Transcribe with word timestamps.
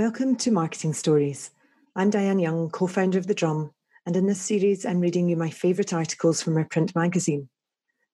Welcome 0.00 0.36
to 0.36 0.50
Marketing 0.50 0.94
Stories. 0.94 1.50
I'm 1.94 2.08
Diane 2.08 2.38
Young, 2.38 2.70
co 2.70 2.86
founder 2.86 3.18
of 3.18 3.26
The 3.26 3.34
Drum, 3.34 3.72
and 4.06 4.16
in 4.16 4.24
this 4.24 4.40
series, 4.40 4.86
I'm 4.86 5.00
reading 5.00 5.28
you 5.28 5.36
my 5.36 5.50
favourite 5.50 5.92
articles 5.92 6.42
from 6.42 6.56
our 6.56 6.64
print 6.64 6.94
magazine. 6.94 7.50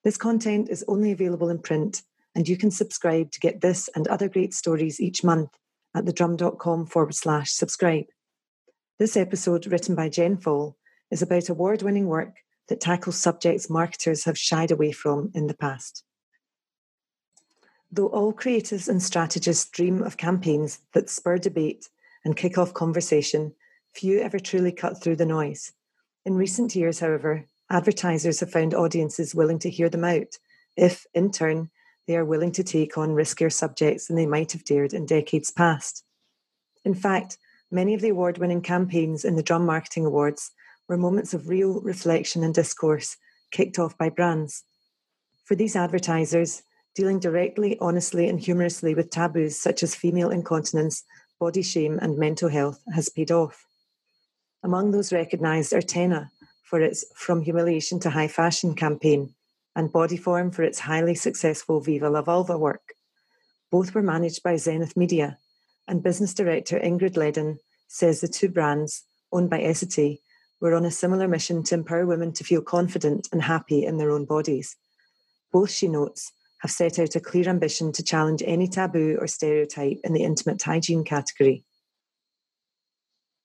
This 0.02 0.16
content 0.16 0.68
is 0.68 0.84
only 0.88 1.12
available 1.12 1.48
in 1.48 1.60
print, 1.60 2.02
and 2.34 2.48
you 2.48 2.56
can 2.56 2.72
subscribe 2.72 3.30
to 3.30 3.38
get 3.38 3.60
this 3.60 3.88
and 3.94 4.08
other 4.08 4.28
great 4.28 4.52
stories 4.52 4.98
each 4.98 5.22
month 5.22 5.50
at 5.94 6.06
thedrum.com 6.06 6.86
forward 6.86 7.14
slash 7.14 7.52
subscribe. 7.52 8.06
This 8.98 9.16
episode, 9.16 9.68
written 9.68 9.94
by 9.94 10.08
Jen 10.08 10.38
Faull, 10.38 10.76
is 11.12 11.22
about 11.22 11.50
award 11.50 11.82
winning 11.82 12.08
work 12.08 12.34
that 12.66 12.80
tackles 12.80 13.16
subjects 13.16 13.70
marketers 13.70 14.24
have 14.24 14.36
shied 14.36 14.72
away 14.72 14.90
from 14.90 15.30
in 15.36 15.46
the 15.46 15.56
past. 15.56 16.02
Though 17.90 18.08
all 18.08 18.32
creatives 18.32 18.88
and 18.88 19.02
strategists 19.02 19.70
dream 19.70 20.02
of 20.02 20.16
campaigns 20.16 20.80
that 20.92 21.08
spur 21.08 21.38
debate 21.38 21.88
and 22.24 22.36
kick 22.36 22.58
off 22.58 22.74
conversation, 22.74 23.54
few 23.94 24.20
ever 24.20 24.38
truly 24.38 24.72
cut 24.72 25.02
through 25.02 25.16
the 25.16 25.26
noise. 25.26 25.72
In 26.24 26.34
recent 26.34 26.74
years, 26.74 27.00
however, 27.00 27.46
advertisers 27.70 28.40
have 28.40 28.50
found 28.50 28.74
audiences 28.74 29.34
willing 29.34 29.58
to 29.60 29.70
hear 29.70 29.88
them 29.88 30.04
out 30.04 30.38
if, 30.76 31.06
in 31.14 31.30
turn, 31.30 31.70
they 32.06 32.16
are 32.16 32.24
willing 32.24 32.52
to 32.52 32.62
take 32.62 32.98
on 32.98 33.10
riskier 33.10 33.52
subjects 33.52 34.06
than 34.06 34.16
they 34.16 34.26
might 34.26 34.52
have 34.52 34.64
dared 34.64 34.92
in 34.92 35.06
decades 35.06 35.50
past. 35.50 36.04
In 36.84 36.94
fact, 36.94 37.38
many 37.70 37.94
of 37.94 38.00
the 38.00 38.10
award 38.10 38.38
winning 38.38 38.60
campaigns 38.60 39.24
in 39.24 39.36
the 39.36 39.42
Drum 39.42 39.64
Marketing 39.64 40.06
Awards 40.06 40.52
were 40.88 40.96
moments 40.96 41.34
of 41.34 41.48
real 41.48 41.80
reflection 41.80 42.44
and 42.44 42.54
discourse 42.54 43.16
kicked 43.50 43.78
off 43.78 43.96
by 43.98 44.08
brands. 44.08 44.62
For 45.44 45.54
these 45.54 45.76
advertisers, 45.76 46.62
dealing 46.96 47.20
directly, 47.20 47.76
honestly, 47.78 48.28
and 48.28 48.40
humorously 48.40 48.94
with 48.94 49.10
taboos 49.10 49.60
such 49.60 49.82
as 49.82 49.94
female 49.94 50.30
incontinence, 50.30 51.04
body 51.38 51.62
shame, 51.62 51.98
and 52.00 52.18
mental 52.18 52.48
health 52.48 52.80
has 52.94 53.10
paid 53.10 53.30
off. 53.30 53.66
Among 54.64 54.90
those 54.90 55.12
recognised 55.12 55.74
are 55.74 55.82
Tena 55.82 56.30
for 56.64 56.80
its 56.80 57.04
From 57.14 57.42
Humiliation 57.42 58.00
to 58.00 58.10
High 58.10 58.28
Fashion 58.28 58.74
campaign 58.74 59.34
and 59.76 59.92
Bodyform 59.92 60.54
for 60.54 60.62
its 60.62 60.80
highly 60.80 61.14
successful 61.14 61.80
Viva 61.80 62.08
La 62.08 62.22
Vulva 62.22 62.56
work. 62.56 62.94
Both 63.70 63.94
were 63.94 64.02
managed 64.02 64.42
by 64.42 64.56
Zenith 64.56 64.96
Media, 64.96 65.38
and 65.86 66.02
business 66.02 66.32
director 66.32 66.78
Ingrid 66.78 67.14
Ledden 67.14 67.58
says 67.86 68.22
the 68.22 68.28
two 68.28 68.48
brands, 68.48 69.04
owned 69.30 69.50
by 69.50 69.60
Essity, 69.60 70.20
were 70.60 70.74
on 70.74 70.86
a 70.86 70.90
similar 70.90 71.28
mission 71.28 71.62
to 71.64 71.74
empower 71.74 72.06
women 72.06 72.32
to 72.32 72.42
feel 72.42 72.62
confident 72.62 73.28
and 73.30 73.42
happy 73.42 73.84
in 73.84 73.98
their 73.98 74.10
own 74.10 74.24
bodies. 74.24 74.76
Both, 75.52 75.70
she 75.70 75.88
notes, 75.88 76.32
have 76.66 76.72
set 76.72 76.98
out 76.98 77.14
a 77.14 77.20
clear 77.20 77.48
ambition 77.48 77.92
to 77.92 78.02
challenge 78.02 78.42
any 78.44 78.66
taboo 78.66 79.16
or 79.20 79.28
stereotype 79.28 80.00
in 80.02 80.12
the 80.12 80.24
intimate 80.24 80.60
hygiene 80.60 81.04
category. 81.04 81.64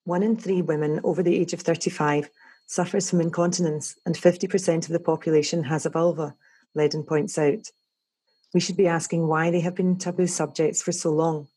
One 0.05 0.23
in 0.23 0.35
three 0.35 0.63
women 0.63 0.99
over 1.03 1.21
the 1.21 1.37
age 1.37 1.53
of 1.53 1.61
35 1.61 2.31
suffers 2.65 3.11
from 3.11 3.21
incontinence, 3.21 3.95
and 4.07 4.15
50% 4.15 4.85
of 4.85 4.87
the 4.87 4.99
population 4.99 5.63
has 5.65 5.85
a 5.85 5.91
vulva, 5.91 6.33
Ledden 6.75 7.05
points 7.05 7.37
out. 7.37 7.67
We 8.55 8.59
should 8.59 8.77
be 8.77 8.87
asking 8.87 9.27
why 9.27 9.51
they 9.51 9.59
have 9.59 9.75
been 9.75 9.99
taboo 9.99 10.25
subjects 10.25 10.81
for 10.81 10.91
so 10.91 11.11
long. 11.11 11.47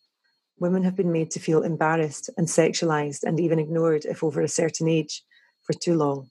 Women 0.58 0.82
have 0.82 0.96
been 0.96 1.12
made 1.12 1.30
to 1.30 1.40
feel 1.40 1.62
embarrassed 1.62 2.28
and 2.36 2.46
sexualized 2.46 3.22
and 3.22 3.40
even 3.40 3.58
ignored 3.58 4.04
if 4.04 4.22
over 4.22 4.42
a 4.42 4.48
certain 4.48 4.86
age 4.86 5.22
for 5.62 5.72
too 5.72 5.94
long 5.94 6.28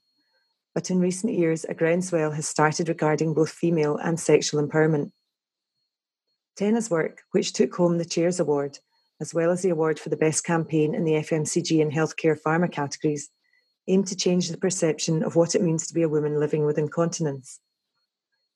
but 0.74 0.90
in 0.90 1.00
recent 1.00 1.34
years, 1.34 1.66
a 1.66 1.74
groundswell 1.74 2.32
has 2.32 2.48
started 2.48 2.90
regarding 2.90 3.34
both 3.34 3.52
female 3.52 3.98
and 3.98 4.20
sexual 4.20 4.66
empowerment. 4.66 5.12
Tena's 6.58 6.90
work, 6.90 7.22
which 7.32 7.54
took 7.54 7.74
home 7.76 7.98
the 7.98 8.06
Chairs 8.06 8.40
Award, 8.40 8.80
as 9.20 9.34
well 9.34 9.52
as 9.52 9.62
the 9.62 9.70
award 9.70 10.00
for 10.00 10.10
the 10.10 10.18
best 10.18 10.44
campaign 10.44 10.94
in 10.94 11.04
the 11.04 11.14
FMCG 11.14 11.82
and 11.82 11.92
healthcare 11.92 12.40
pharma 12.40 12.72
categories, 12.72 13.30
aimed 13.88 14.08
to 14.08 14.16
change 14.16 14.50
the 14.50 14.58
perception 14.58 15.24
of 15.24 15.36
what 15.36 15.56
it 15.56 15.62
means 15.62 15.88
to 15.88 15.94
be 15.94 16.04
a 16.04 16.10
woman 16.10 16.40
living 16.40 16.66
with 16.66 16.78
incontinence. 16.78 17.60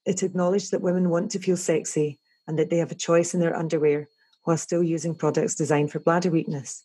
It 0.06 0.24
acknowledged 0.24 0.72
that 0.72 0.82
women 0.82 1.10
want 1.10 1.32
to 1.32 1.40
feel 1.40 1.58
sexy 1.58 2.20
and 2.48 2.58
that 2.60 2.70
they 2.70 2.78
have 2.78 2.92
a 2.92 2.96
choice 2.96 3.34
in 3.34 3.40
their 3.40 3.56
underwear 3.56 4.08
while 4.44 4.58
still 4.58 4.84
using 4.84 5.16
products 5.16 5.56
designed 5.56 5.92
for 5.92 6.00
bladder 6.00 6.32
weakness. 6.32 6.84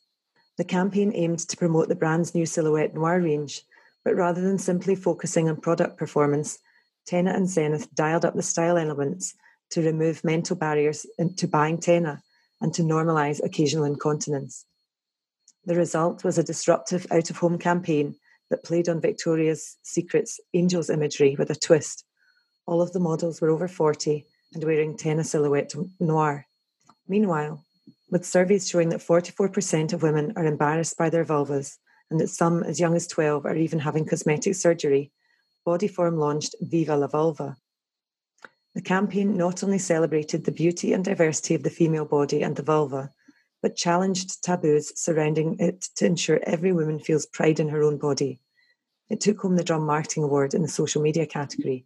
The 0.58 0.64
campaign 0.64 1.12
aimed 1.14 1.38
to 1.40 1.56
promote 1.56 1.88
the 1.88 1.94
brand's 1.94 2.34
new 2.34 2.46
silhouette 2.46 2.94
noir 2.94 3.20
range 3.20 3.62
but 4.04 4.16
rather 4.16 4.40
than 4.40 4.58
simply 4.58 4.94
focusing 4.94 5.48
on 5.48 5.60
product 5.60 5.96
performance, 5.96 6.58
Tena 7.08 7.34
and 7.34 7.48
Zenith 7.48 7.92
dialed 7.94 8.24
up 8.24 8.34
the 8.34 8.42
style 8.42 8.76
elements 8.76 9.34
to 9.72 9.82
remove 9.82 10.24
mental 10.24 10.56
barriers 10.56 11.06
to 11.36 11.48
buying 11.48 11.78
Tena 11.78 12.20
and 12.60 12.72
to 12.74 12.82
normalise 12.82 13.44
occasional 13.44 13.84
incontinence. 13.84 14.64
The 15.64 15.74
result 15.74 16.24
was 16.24 16.38
a 16.38 16.44
disruptive 16.44 17.06
out 17.10 17.30
of 17.30 17.36
home 17.36 17.58
campaign 17.58 18.16
that 18.50 18.64
played 18.64 18.88
on 18.88 19.00
Victoria's 19.00 19.76
Secret's 19.82 20.40
Angels 20.54 20.90
imagery 20.90 21.36
with 21.38 21.50
a 21.50 21.54
twist. 21.54 22.04
All 22.66 22.82
of 22.82 22.92
the 22.92 23.00
models 23.00 23.40
were 23.40 23.50
over 23.50 23.68
40 23.68 24.24
and 24.54 24.64
wearing 24.64 24.96
Tena 24.96 25.24
silhouette 25.24 25.74
noir. 25.98 26.46
Meanwhile, 27.08 27.64
with 28.10 28.26
surveys 28.26 28.68
showing 28.68 28.90
that 28.90 29.00
44% 29.00 29.92
of 29.92 30.02
women 30.02 30.34
are 30.36 30.44
embarrassed 30.44 30.98
by 30.98 31.08
their 31.08 31.24
vulvas 31.24 31.78
and 32.10 32.20
that 32.20 32.28
some 32.28 32.62
as 32.62 32.78
young 32.78 32.94
as 32.94 33.06
12 33.06 33.46
are 33.46 33.56
even 33.56 33.78
having 33.78 34.04
cosmetic 34.04 34.54
surgery, 34.54 35.10
Bodyform 35.66 36.18
launched 36.18 36.54
Viva 36.60 36.96
la 36.96 37.06
Vulva. 37.06 37.56
The 38.74 38.82
campaign 38.82 39.36
not 39.36 39.62
only 39.62 39.78
celebrated 39.78 40.44
the 40.44 40.52
beauty 40.52 40.92
and 40.92 41.04
diversity 41.04 41.54
of 41.54 41.62
the 41.62 41.70
female 41.70 42.06
body 42.06 42.42
and 42.42 42.56
the 42.56 42.62
vulva, 42.62 43.10
but 43.60 43.76
challenged 43.76 44.42
taboos 44.42 44.98
surrounding 44.98 45.56
it 45.58 45.82
to 45.96 46.06
ensure 46.06 46.40
every 46.44 46.72
woman 46.72 46.98
feels 46.98 47.26
pride 47.26 47.60
in 47.60 47.68
her 47.68 47.82
own 47.82 47.98
body. 47.98 48.40
It 49.10 49.20
took 49.20 49.40
home 49.40 49.56
the 49.56 49.64
Drum 49.64 49.84
Marketing 49.84 50.24
Award 50.24 50.54
in 50.54 50.62
the 50.62 50.68
social 50.68 51.02
media 51.02 51.26
category. 51.26 51.84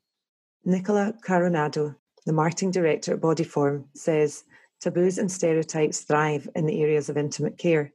Nicola 0.65 1.13
Coronado, 1.23 1.97
the 2.25 2.33
marketing 2.33 2.71
director 2.71 3.15
at 3.15 3.21
Bodyform, 3.21 3.85
says 3.95 4.45
taboos 4.81 5.19
and 5.19 5.31
stereotypes 5.31 6.01
thrive 6.01 6.49
in 6.55 6.67
the 6.67 6.83
areas 6.83 7.09
of 7.09 7.17
intimate 7.17 7.59
care. 7.59 7.93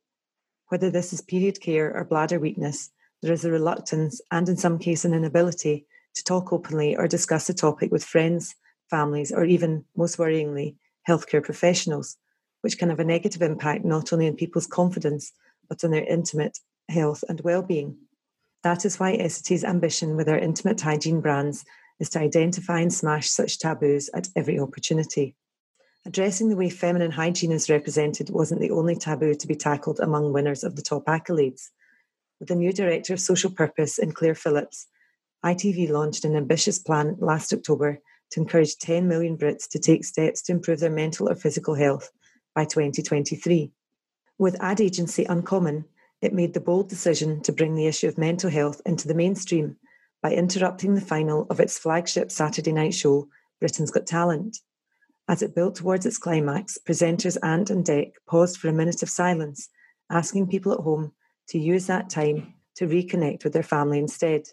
Whether 0.68 0.90
this 0.90 1.14
is 1.14 1.22
period 1.22 1.62
care 1.62 1.96
or 1.96 2.04
bladder 2.04 2.40
weakness, 2.40 2.92
there 3.22 3.34
is 3.34 3.46
a 3.46 3.52
reluctance 3.52 4.22
and, 4.32 4.48
in 4.50 4.58
some 4.58 4.80
cases, 4.80 5.06
an 5.06 5.14
inability 5.14 5.86
to 6.16 6.24
talk 6.24 6.52
openly 6.52 6.96
or 6.96 7.08
discuss 7.08 7.48
the 7.48 7.54
topic 7.54 7.92
with 7.92 8.04
friends, 8.04 8.56
families, 8.92 9.32
or 9.32 9.44
even, 9.46 9.86
most 9.96 10.20
worryingly, 10.20 10.76
healthcare 11.10 11.44
professionals, 11.44 12.18
which 12.62 12.78
can 12.78 12.90
have 12.90 13.00
a 13.00 13.04
negative 13.04 13.42
impact 13.42 13.84
not 13.84 14.14
only 14.14 14.28
on 14.28 14.36
people's 14.36 14.68
confidence, 14.68 15.32
but 15.68 15.84
on 15.84 15.90
their 15.92 16.04
intimate 16.04 16.60
health 16.90 17.24
and 17.28 17.42
well-being. 17.42 17.98
That 18.64 18.86
is 18.86 19.00
why 19.00 19.18
Essity's 19.18 19.64
ambition 19.64 20.16
with 20.16 20.30
our 20.30 20.38
intimate 20.38 20.82
hygiene 20.82 21.22
brands 21.22 21.66
is 22.00 22.10
to 22.12 22.20
identify 22.20 22.80
and 22.80 22.94
smash 22.94 23.30
such 23.30 23.58
taboos 23.58 24.10
at 24.14 24.28
every 24.36 24.60
opportunity. 24.60 25.36
Addressing 26.06 26.50
the 26.50 26.56
way 26.56 26.70
feminine 26.70 27.12
hygiene 27.12 27.52
is 27.52 27.70
represented 27.70 28.30
wasn't 28.30 28.62
the 28.62 28.72
only 28.72 28.96
taboo 28.96 29.36
to 29.36 29.48
be 29.48 29.56
tackled 29.56 30.00
among 30.00 30.34
winners 30.34 30.64
of 30.64 30.76
the 30.76 30.82
top 30.82 31.06
accolades. 31.06 31.70
With 32.40 32.50
the 32.50 32.56
new 32.56 32.74
director 32.74 33.14
of 33.14 33.20
social 33.20 33.52
purpose 33.52 34.00
in 34.00 34.12
Claire 34.12 34.36
Phillips, 34.36 34.88
ITV 35.46 35.90
launched 35.90 36.26
an 36.26 36.36
ambitious 36.36 36.80
plan 36.80 37.18
last 37.20 37.54
October 37.54 38.00
to 38.32 38.40
encourage 38.40 38.78
10 38.78 39.08
million 39.08 39.38
Brits 39.38 39.70
to 39.70 39.80
take 39.80 40.06
steps 40.06 40.42
to 40.44 40.52
improve 40.52 40.80
their 40.80 40.90
mental 40.90 41.30
or 41.30 41.36
physical 41.36 41.76
health 41.76 42.12
by 42.56 42.66
2023. 42.66 43.72
With 44.38 44.62
ad 44.62 44.82
agency 44.82 45.26
Uncommon, 45.26 45.86
it 46.22 46.34
made 46.34 46.54
the 46.54 46.60
bold 46.60 46.90
decision 46.90 47.42
to 47.42 47.52
bring 47.52 47.76
the 47.76 47.88
issue 47.88 48.08
of 48.08 48.18
mental 48.18 48.50
health 48.50 48.82
into 48.86 49.08
the 49.08 49.14
mainstream 49.14 49.78
by 50.22 50.34
interrupting 50.34 50.94
the 50.94 51.02
final 51.02 51.48
of 51.50 51.60
its 51.60 51.78
flagship 51.78 52.32
Saturday 52.32 52.72
night 52.72 52.94
show, 52.94 53.28
Britain's 53.60 53.92
Got 53.92 54.06
Talent. 54.06 54.60
As 55.28 55.42
it 55.42 55.56
built 55.56 55.76
towards 55.76 56.06
its 56.06 56.18
climax, 56.18 56.78
presenters 56.88 57.38
Ant 57.44 57.70
and 57.70 57.86
Dec 57.86 58.14
paused 58.28 58.58
for 58.58 58.68
a 58.68 58.74
minute 58.74 59.02
of 59.02 59.10
silence, 59.10 59.70
asking 60.10 60.48
people 60.48 60.74
at 60.74 60.80
home 60.80 61.12
to 61.50 61.60
use 61.60 61.88
that 61.88 62.10
time 62.10 62.54
to 62.76 62.88
reconnect 62.88 63.44
with 63.44 63.54
their 63.54 63.64
family 63.64 64.00
instead. 64.00 64.48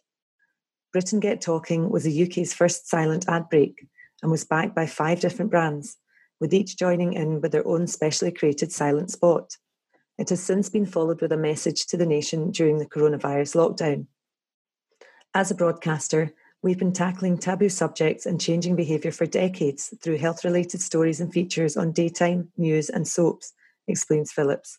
Britain 0.92 1.20
Get 1.20 1.40
Talking 1.40 1.90
was 1.90 2.04
the 2.04 2.22
UK's 2.24 2.54
first 2.54 2.88
silent 2.88 3.26
ad 3.28 3.48
break 3.48 3.86
and 4.22 4.30
was 4.30 4.44
backed 4.44 4.74
by 4.74 4.86
five 4.86 5.20
different 5.20 5.50
brands, 5.50 5.96
with 6.40 6.54
each 6.54 6.78
joining 6.78 7.12
in 7.12 7.40
with 7.40 7.52
their 7.52 7.66
own 7.66 7.86
specially 7.86 8.32
created 8.32 8.72
silent 8.72 9.10
spot. 9.10 9.56
It 10.18 10.30
has 10.30 10.42
since 10.42 10.68
been 10.68 10.86
followed 10.86 11.20
with 11.20 11.32
a 11.32 11.36
message 11.36 11.86
to 11.86 11.96
the 11.96 12.06
nation 12.06 12.50
during 12.50 12.78
the 12.78 12.86
coronavirus 12.86 13.54
lockdown. 13.54 14.06
As 15.34 15.50
a 15.50 15.54
broadcaster, 15.54 16.32
We've 16.60 16.78
been 16.78 16.92
tackling 16.92 17.38
taboo 17.38 17.68
subjects 17.68 18.26
and 18.26 18.40
changing 18.40 18.74
behaviour 18.74 19.12
for 19.12 19.26
decades 19.26 19.94
through 20.02 20.18
health 20.18 20.44
related 20.44 20.80
stories 20.80 21.20
and 21.20 21.32
features 21.32 21.76
on 21.76 21.92
daytime, 21.92 22.50
news, 22.56 22.90
and 22.90 23.06
soaps, 23.06 23.52
explains 23.86 24.32
Phillips. 24.32 24.78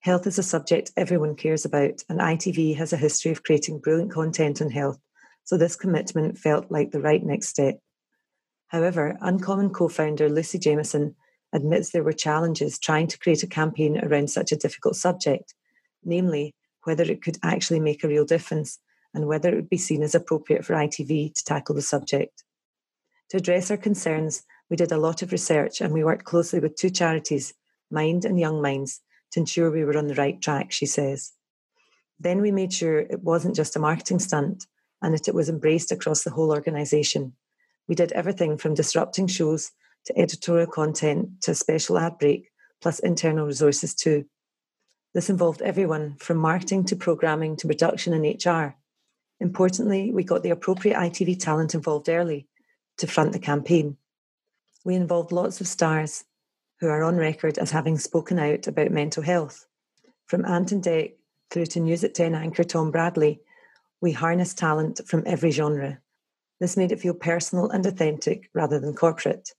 Health 0.00 0.26
is 0.26 0.38
a 0.38 0.42
subject 0.42 0.90
everyone 0.96 1.36
cares 1.36 1.66
about, 1.66 2.02
and 2.08 2.18
ITV 2.18 2.76
has 2.76 2.94
a 2.94 2.96
history 2.96 3.30
of 3.30 3.42
creating 3.42 3.80
brilliant 3.80 4.10
content 4.10 4.62
on 4.62 4.70
health, 4.70 4.98
so 5.44 5.56
this 5.56 5.76
commitment 5.76 6.38
felt 6.38 6.70
like 6.70 6.90
the 6.90 7.00
right 7.00 7.22
next 7.22 7.48
step. 7.48 7.78
However, 8.68 9.16
Uncommon 9.20 9.70
co 9.70 9.88
founder 9.88 10.28
Lucy 10.28 10.58
Jameson 10.58 11.14
admits 11.52 11.90
there 11.90 12.02
were 12.02 12.12
challenges 12.12 12.78
trying 12.78 13.06
to 13.08 13.18
create 13.18 13.42
a 13.42 13.46
campaign 13.46 14.02
around 14.02 14.30
such 14.30 14.52
a 14.52 14.56
difficult 14.56 14.96
subject, 14.96 15.54
namely 16.04 16.54
whether 16.84 17.04
it 17.04 17.22
could 17.22 17.38
actually 17.42 17.80
make 17.80 18.02
a 18.02 18.08
real 18.08 18.24
difference 18.24 18.78
and 19.14 19.26
whether 19.26 19.50
it 19.50 19.56
would 19.56 19.68
be 19.68 19.76
seen 19.76 20.02
as 20.02 20.14
appropriate 20.14 20.64
for 20.64 20.74
ITV 20.74 21.34
to 21.34 21.44
tackle 21.44 21.74
the 21.74 21.82
subject. 21.82 22.44
To 23.30 23.36
address 23.36 23.70
our 23.70 23.76
concerns, 23.76 24.42
we 24.70 24.76
did 24.76 24.92
a 24.92 24.96
lot 24.96 25.22
of 25.22 25.32
research 25.32 25.80
and 25.80 25.92
we 25.92 26.04
worked 26.04 26.24
closely 26.24 26.60
with 26.60 26.76
two 26.76 26.90
charities, 26.90 27.52
Mind 27.90 28.24
and 28.24 28.40
Young 28.40 28.62
Minds, 28.62 29.00
to 29.32 29.40
ensure 29.40 29.70
we 29.70 29.84
were 29.84 29.98
on 29.98 30.06
the 30.06 30.14
right 30.14 30.40
track, 30.40 30.72
she 30.72 30.86
says. 30.86 31.32
Then 32.18 32.40
we 32.40 32.52
made 32.52 32.72
sure 32.72 33.00
it 33.00 33.22
wasn't 33.22 33.56
just 33.56 33.76
a 33.76 33.80
marketing 33.80 34.18
stunt 34.18 34.66
and 35.02 35.14
that 35.14 35.28
it 35.28 35.34
was 35.34 35.48
embraced 35.48 35.92
across 35.92 36.22
the 36.22 36.30
whole 36.30 36.50
organisation. 36.50 37.34
We 37.88 37.94
did 37.94 38.12
everything 38.12 38.56
from 38.56 38.74
disrupting 38.74 39.26
shows 39.26 39.72
to 40.06 40.18
editorial 40.18 40.66
content 40.66 41.42
to 41.42 41.50
a 41.50 41.54
special 41.54 41.98
ad 41.98 42.18
break, 42.18 42.50
plus 42.80 42.98
internal 43.00 43.46
resources 43.46 43.94
too. 43.94 44.24
This 45.14 45.28
involved 45.28 45.60
everyone 45.62 46.16
from 46.18 46.38
marketing 46.38 46.84
to 46.86 46.96
programming 46.96 47.56
to 47.56 47.66
production 47.66 48.14
and 48.14 48.24
HR. 48.24 48.76
Importantly, 49.40 50.10
we 50.12 50.24
got 50.24 50.42
the 50.42 50.50
appropriate 50.50 50.96
ITV 50.96 51.38
talent 51.38 51.74
involved 51.74 52.08
early 52.08 52.46
to 52.98 53.06
front 53.06 53.32
the 53.32 53.38
campaign. 53.38 53.96
We 54.84 54.94
involved 54.94 55.32
lots 55.32 55.60
of 55.60 55.66
stars 55.66 56.24
who 56.80 56.88
are 56.88 57.02
on 57.02 57.16
record 57.16 57.58
as 57.58 57.70
having 57.70 57.98
spoken 57.98 58.38
out 58.38 58.66
about 58.66 58.90
mental 58.90 59.22
health. 59.22 59.66
From 60.26 60.44
Ant 60.44 60.72
and 60.72 60.82
Dec 60.82 61.12
through 61.50 61.66
to 61.66 61.80
News 61.80 62.02
at 62.02 62.14
10 62.14 62.34
anchor 62.34 62.64
Tom 62.64 62.90
Bradby, 62.90 63.40
we 64.02 64.12
harness 64.12 64.52
talent 64.52 65.00
from 65.06 65.22
every 65.24 65.52
genre. 65.52 65.98
This 66.60 66.76
made 66.76 66.92
it 66.92 67.00
feel 67.00 67.14
personal 67.14 67.70
and 67.70 67.86
authentic 67.86 68.50
rather 68.52 68.78
than 68.78 68.94
corporate. 68.94 69.50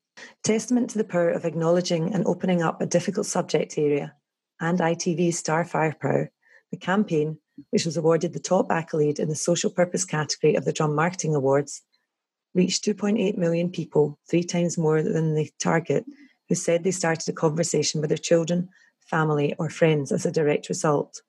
Testament 0.44 0.90
to 0.92 0.98
the 0.98 1.06
power 1.06 1.30
of 1.30 1.45
acknowledging 1.45 2.13
and 2.13 2.28
opening 2.28 2.62
up 2.62 2.81
a 2.81 2.86
difficult 2.86 3.25
subject 3.25 3.78
area 3.78 4.13
and 4.60 4.80
ITV's 4.80 5.40
star 5.40 5.63
firepower, 5.63 6.30
the 6.72 6.78
campaign, 6.78 7.40
which 7.69 7.86
was 7.86 7.98
awarded 7.98 8.34
the 8.34 8.40
top 8.40 8.69
accolade 8.69 9.18
in 9.18 9.30
the 9.30 9.36
social 9.36 9.72
purpose 9.72 10.06
category 10.06 10.56
of 10.56 10.66
the 10.66 10.74
Drum 10.74 10.94
Marketing 10.94 11.34
Awards, 11.34 11.81
reached 12.54 12.86
2.8 12.86 13.38
million 13.38 13.69
people, 13.69 14.19
three 14.30 14.44
times 14.44 14.78
more 14.78 15.01
than 15.01 15.36
the 15.36 15.50
target, 15.60 16.06
who 16.50 16.56
said 16.56 16.84
they 16.84 16.92
started 16.92 17.28
a 17.30 17.34
conversation 17.34 18.01
with 18.01 18.10
their 18.10 18.18
children, 18.18 18.69
family, 19.00 19.56
or 19.57 19.69
friends 19.69 20.12
as 20.12 20.25
a 20.25 20.31
direct 20.31 20.69
result. 20.69 21.22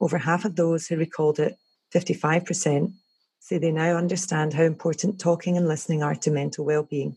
Over 0.00 0.18
half 0.18 0.44
of 0.44 0.56
those 0.56 0.86
who 0.86 0.96
recalled 0.96 1.38
it, 1.38 1.56
55%, 1.94 2.92
say 3.40 3.58
they 3.58 3.72
now 3.72 3.96
understand 3.96 4.54
how 4.54 4.62
important 4.62 5.20
talking 5.20 5.56
and 5.56 5.68
listening 5.68 6.02
are 6.02 6.14
to 6.14 6.30
mental 6.30 6.64
well-being. 6.64 7.16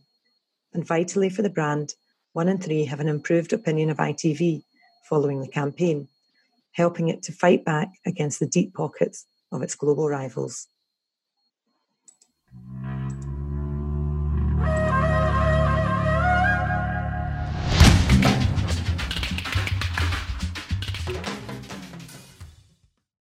And 0.73 0.85
vitally 0.85 1.29
for 1.29 1.41
the 1.41 1.49
brand, 1.49 1.93
one 2.33 2.49
in 2.49 2.57
three 2.57 2.85
have 2.85 2.99
an 2.99 3.07
improved 3.07 3.53
opinion 3.53 3.89
of 3.89 3.97
ITV 3.97 4.63
following 5.09 5.39
the 5.39 5.47
campaign, 5.47 6.07
helping 6.73 7.07
it 7.07 7.23
to 7.23 7.31
fight 7.31 7.63
back 7.63 7.89
against 8.05 8.39
the 8.39 8.47
deep 8.47 8.73
pockets 8.73 9.25
of 9.51 9.61
its 9.61 9.75
global 9.75 10.09
rivals. 10.09 10.67